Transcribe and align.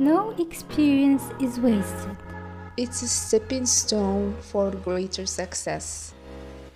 No 0.00 0.30
experience 0.38 1.24
is 1.40 1.60
wasted. 1.60 2.16
It's 2.78 3.02
a 3.02 3.06
stepping 3.06 3.66
stone 3.66 4.34
for 4.40 4.70
greater 4.70 5.26
success. 5.26 6.14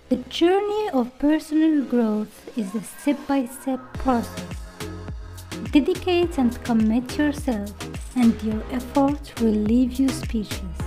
The 0.09 0.17
journey 0.29 0.91
of 0.91 1.17
personal 1.17 1.83
growth 1.85 2.55
is 2.55 2.75
a 2.75 2.83
step 2.83 3.17
by 3.25 3.47
step 3.47 3.79
process. 3.93 4.45
Dedicate 5.71 6.37
and 6.37 6.63
commit 6.63 7.17
yourself, 7.17 7.73
and 8.15 8.39
your 8.43 8.61
efforts 8.71 9.33
will 9.41 9.59
leave 9.71 9.93
you 9.93 10.09
speechless. 10.09 10.77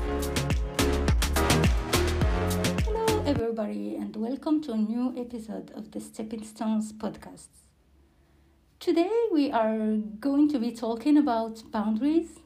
Hello, 2.84 3.24
everybody, 3.26 3.96
and 3.96 4.14
welcome 4.14 4.62
to 4.62 4.74
a 4.74 4.78
new 4.78 5.12
episode 5.18 5.72
of 5.74 5.90
the 5.90 5.98
Stepping 5.98 6.44
Stones 6.44 6.92
podcast. 6.92 7.67
Today, 8.80 9.10
we 9.32 9.50
are 9.50 9.96
going 10.20 10.48
to 10.50 10.58
be 10.60 10.70
talking 10.70 11.16
about 11.16 11.68
boundaries. 11.72 12.38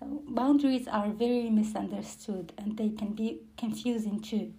Boundaries 0.00 0.86
are 0.86 1.08
very 1.08 1.50
misunderstood 1.50 2.52
and 2.56 2.76
they 2.76 2.90
can 2.90 3.14
be 3.14 3.40
confusing 3.58 4.20
too. 4.20 4.54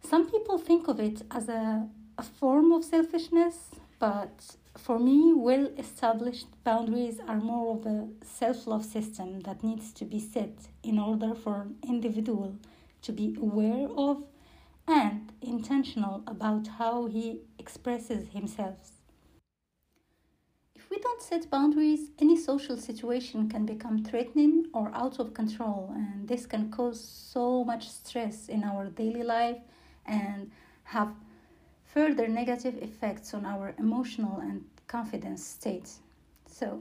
Some 0.00 0.30
people 0.30 0.56
think 0.56 0.88
of 0.88 0.98
it 1.00 1.20
as 1.30 1.50
a, 1.50 1.86
a 2.16 2.22
form 2.22 2.72
of 2.72 2.82
selfishness, 2.82 3.72
but 3.98 4.56
for 4.74 4.98
me, 4.98 5.34
well 5.34 5.66
established 5.76 6.46
boundaries 6.64 7.20
are 7.28 7.36
more 7.36 7.76
of 7.76 7.84
a 7.84 8.08
self 8.24 8.66
love 8.66 8.86
system 8.86 9.40
that 9.40 9.62
needs 9.62 9.92
to 9.92 10.06
be 10.06 10.18
set 10.18 10.68
in 10.82 10.98
order 10.98 11.34
for 11.34 11.60
an 11.60 11.76
individual 11.86 12.56
to 13.02 13.12
be 13.12 13.36
aware 13.38 13.86
of 13.98 14.24
and 14.88 15.30
intentional 15.42 16.22
about 16.26 16.68
how 16.78 17.04
he 17.04 17.40
expresses 17.58 18.30
himself. 18.30 18.96
We 20.96 21.02
don't 21.02 21.20
set 21.20 21.50
boundaries, 21.50 22.10
any 22.18 22.38
social 22.38 22.78
situation 22.78 23.50
can 23.50 23.66
become 23.66 24.02
threatening 24.02 24.64
or 24.72 24.90
out 24.94 25.18
of 25.18 25.34
control, 25.34 25.92
and 25.94 26.26
this 26.26 26.46
can 26.46 26.70
cause 26.70 26.98
so 26.98 27.64
much 27.64 27.90
stress 27.90 28.48
in 28.48 28.64
our 28.64 28.86
daily 28.86 29.22
life 29.22 29.58
and 30.06 30.50
have 30.84 31.12
further 31.84 32.26
negative 32.28 32.78
effects 32.80 33.34
on 33.34 33.44
our 33.44 33.74
emotional 33.78 34.38
and 34.38 34.64
confidence 34.86 35.44
state. 35.44 35.90
So, 36.46 36.80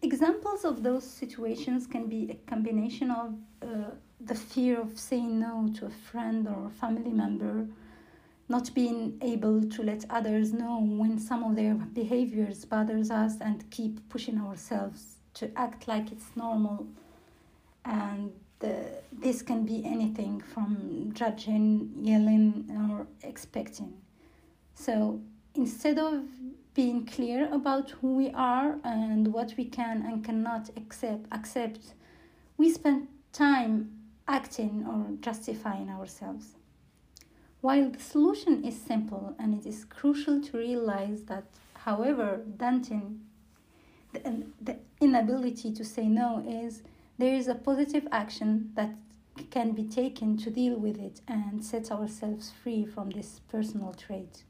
examples 0.00 0.64
of 0.64 0.82
those 0.82 1.04
situations 1.04 1.86
can 1.86 2.06
be 2.06 2.30
a 2.30 2.50
combination 2.50 3.10
of 3.10 3.34
uh, 3.60 3.90
the 4.18 4.34
fear 4.34 4.80
of 4.80 4.98
saying 4.98 5.38
no 5.38 5.68
to 5.76 5.84
a 5.84 5.90
friend 6.10 6.48
or 6.48 6.70
family 6.70 7.12
member 7.12 7.66
not 8.48 8.74
being 8.74 9.18
able 9.22 9.62
to 9.62 9.82
let 9.82 10.04
others 10.10 10.52
know 10.52 10.80
when 10.80 11.18
some 11.18 11.42
of 11.44 11.56
their 11.56 11.74
behaviors 11.74 12.64
bothers 12.64 13.10
us 13.10 13.34
and 13.40 13.70
keep 13.70 14.08
pushing 14.08 14.38
ourselves 14.38 15.16
to 15.34 15.50
act 15.56 15.88
like 15.88 16.12
it's 16.12 16.36
normal. 16.36 16.86
And 17.84 18.32
uh, 18.62 18.68
this 19.12 19.42
can 19.42 19.64
be 19.64 19.84
anything 19.84 20.40
from 20.40 21.10
judging 21.14 21.92
yelling 22.00 22.70
or 22.90 23.06
expecting. 23.22 23.94
So 24.74 25.20
instead 25.54 25.98
of 25.98 26.24
being 26.74 27.04
clear 27.04 27.52
about 27.52 27.90
who 27.90 28.14
we 28.16 28.30
are 28.30 28.78
and 28.84 29.32
what 29.32 29.54
we 29.56 29.64
can 29.64 30.02
and 30.06 30.24
cannot 30.24 30.70
accept 30.76 31.26
accept 31.30 31.94
we 32.56 32.70
spend 32.70 33.08
time 33.32 33.90
acting 34.26 34.84
or 34.88 35.16
justifying 35.20 35.90
ourselves 35.90 36.54
while 37.62 37.88
the 37.88 38.00
solution 38.00 38.64
is 38.64 38.78
simple 38.78 39.34
and 39.38 39.54
it 39.54 39.66
is 39.66 39.84
crucial 39.84 40.40
to 40.42 40.58
realize 40.58 41.22
that, 41.24 41.44
however 41.74 42.42
daunting 42.56 43.20
the, 44.12 44.44
the 44.60 44.76
inability 45.00 45.72
to 45.72 45.84
say 45.84 46.06
no 46.06 46.44
is, 46.46 46.82
there 47.18 47.34
is 47.34 47.48
a 47.48 47.54
positive 47.54 48.06
action 48.10 48.72
that 48.74 48.94
can 49.50 49.72
be 49.72 49.84
taken 49.84 50.36
to 50.36 50.50
deal 50.50 50.76
with 50.76 50.98
it 50.98 51.20
and 51.28 51.64
set 51.64 51.90
ourselves 51.90 52.52
free 52.62 52.84
from 52.84 53.10
this 53.10 53.40
personal 53.48 53.94
trait. 53.94 54.44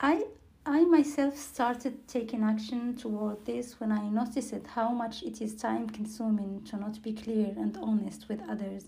I 0.00 0.24
I 0.66 0.84
myself 0.84 1.36
started 1.36 2.08
taking 2.08 2.42
action 2.42 2.96
toward 2.96 3.44
this 3.44 3.78
when 3.78 3.92
I 3.92 4.08
noticed 4.08 4.66
how 4.74 4.90
much 4.90 5.22
it 5.22 5.42
is 5.42 5.54
time 5.54 5.88
consuming 5.90 6.62
to 6.64 6.76
not 6.76 7.02
be 7.02 7.12
clear 7.12 7.52
and 7.56 7.76
honest 7.76 8.28
with 8.30 8.40
others 8.48 8.86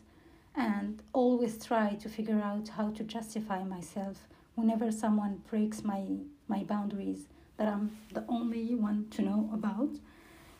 and 0.56 1.02
always 1.12 1.64
try 1.64 1.94
to 1.94 2.08
figure 2.08 2.40
out 2.40 2.68
how 2.68 2.90
to 2.90 3.04
justify 3.04 3.62
myself 3.62 4.26
whenever 4.54 4.90
someone 4.90 5.42
breaks 5.50 5.84
my 5.84 6.04
my 6.48 6.64
boundaries 6.64 7.28
that 7.56 7.68
I'm 7.68 7.90
the 8.12 8.24
only 8.28 8.74
one 8.74 9.06
to 9.10 9.22
know 9.22 9.50
about 9.52 9.90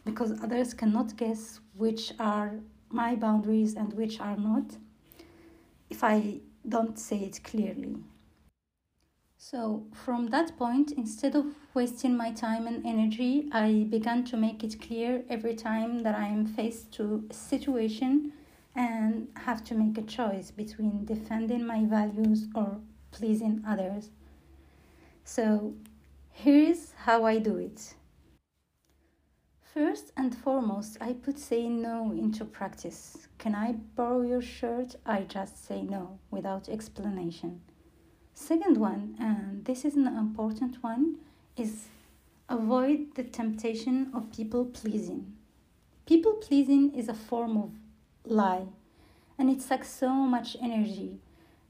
because 0.04 0.40
others 0.42 0.74
cannot 0.74 1.16
guess 1.16 1.60
which 1.74 2.12
are 2.18 2.60
my 2.90 3.16
boundaries 3.16 3.74
and 3.74 3.92
which 3.94 4.20
are 4.20 4.36
not 4.36 4.76
if 5.88 6.02
I 6.02 6.40
don't 6.68 6.98
say 6.98 7.18
it 7.18 7.42
clearly. 7.44 7.96
So, 9.38 9.86
from 9.92 10.28
that 10.28 10.56
point, 10.56 10.92
instead 10.92 11.36
of 11.36 11.54
wasting 11.74 12.16
my 12.16 12.32
time 12.32 12.66
and 12.66 12.84
energy, 12.84 13.48
I 13.52 13.86
began 13.88 14.24
to 14.24 14.36
make 14.36 14.64
it 14.64 14.80
clear 14.80 15.22
every 15.28 15.54
time 15.54 16.00
that 16.00 16.16
I 16.16 16.26
am 16.26 16.46
faced 16.46 16.90
to 16.92 17.24
a 17.30 17.34
situation 17.34 18.32
and 18.76 19.28
have 19.34 19.64
to 19.64 19.74
make 19.74 19.96
a 19.96 20.02
choice 20.02 20.50
between 20.50 21.06
defending 21.06 21.66
my 21.66 21.84
values 21.86 22.46
or 22.54 22.78
pleasing 23.10 23.64
others. 23.66 24.10
So, 25.24 25.74
here's 26.30 26.92
how 26.92 27.24
I 27.24 27.38
do 27.38 27.56
it. 27.56 27.94
First 29.62 30.12
and 30.16 30.34
foremost, 30.34 30.98
I 31.00 31.14
put 31.14 31.38
saying 31.38 31.82
no 31.82 32.12
into 32.12 32.44
practice. 32.44 33.28
Can 33.38 33.54
I 33.54 33.72
borrow 33.72 34.22
your 34.22 34.42
shirt? 34.42 34.96
I 35.04 35.22
just 35.22 35.66
say 35.66 35.82
no 35.82 36.18
without 36.30 36.68
explanation. 36.68 37.60
Second 38.34 38.76
one, 38.76 39.16
and 39.18 39.64
this 39.64 39.84
is 39.84 39.96
an 39.96 40.06
important 40.06 40.82
one, 40.82 41.16
is 41.56 41.88
avoid 42.48 43.14
the 43.14 43.24
temptation 43.24 44.10
of 44.14 44.30
people 44.30 44.66
pleasing. 44.66 45.32
People 46.06 46.34
pleasing 46.34 46.94
is 46.94 47.08
a 47.08 47.14
form 47.14 47.56
of 47.56 47.70
lie. 48.26 48.66
And 49.38 49.50
it 49.50 49.62
sucks 49.62 49.90
so 49.90 50.10
much 50.10 50.56
energy. 50.62 51.18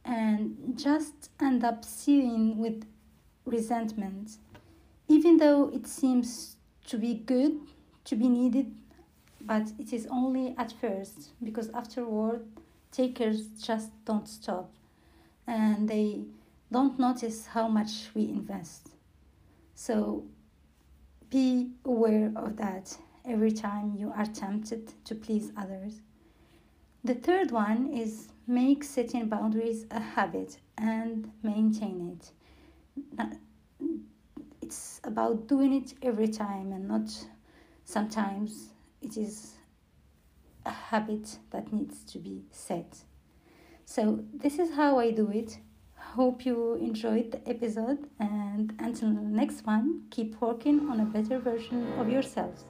And 0.04 0.74
just 0.76 1.30
end 1.40 1.64
up 1.64 1.84
seething 1.84 2.58
with 2.58 2.84
resentment. 3.44 4.38
Even 5.08 5.36
though 5.36 5.70
it 5.72 5.86
seems 5.86 6.56
to 6.86 6.98
be 6.98 7.14
good 7.14 7.58
to 8.04 8.14
be 8.14 8.28
needed 8.28 8.72
but 9.46 9.72
it 9.78 9.92
is 9.92 10.08
only 10.10 10.54
at 10.58 10.72
first 10.72 11.30
because 11.42 11.70
afterward 11.70 12.44
takers 12.90 13.46
just 13.62 13.90
don't 14.04 14.28
stop. 14.28 14.72
And 15.46 15.88
they 15.88 16.22
don't 16.72 16.98
notice 16.98 17.46
how 17.46 17.68
much 17.68 18.08
we 18.14 18.22
invest. 18.22 18.88
So 19.74 20.24
be 21.30 21.70
aware 21.84 22.32
of 22.34 22.56
that 22.56 22.96
every 23.24 23.52
time 23.52 23.94
you 23.96 24.12
are 24.16 24.26
tempted 24.26 24.92
to 25.04 25.14
please 25.14 25.52
others 25.56 26.00
the 27.06 27.14
third 27.14 27.52
one 27.52 27.86
is 27.92 28.28
make 28.48 28.82
setting 28.82 29.28
boundaries 29.28 29.86
a 29.92 30.00
habit 30.00 30.58
and 30.76 31.30
maintain 31.42 32.18
it. 32.18 33.28
It's 34.60 35.00
about 35.04 35.46
doing 35.46 35.72
it 35.72 35.94
every 36.02 36.26
time 36.26 36.72
and 36.72 36.88
not 36.88 37.08
sometimes 37.84 38.70
it 39.00 39.16
is 39.16 39.52
a 40.64 40.70
habit 40.70 41.38
that 41.50 41.72
needs 41.72 42.02
to 42.12 42.18
be 42.18 42.42
set. 42.50 43.04
So, 43.84 44.24
this 44.34 44.58
is 44.58 44.74
how 44.74 44.98
I 44.98 45.12
do 45.12 45.30
it. 45.30 45.58
Hope 45.94 46.44
you 46.44 46.74
enjoyed 46.74 47.30
the 47.30 47.48
episode, 47.48 48.08
and 48.18 48.74
until 48.80 49.12
the 49.12 49.20
next 49.20 49.64
one, 49.64 50.02
keep 50.10 50.40
working 50.40 50.90
on 50.90 50.98
a 50.98 51.04
better 51.04 51.38
version 51.38 51.86
of 52.00 52.08
yourselves. 52.08 52.64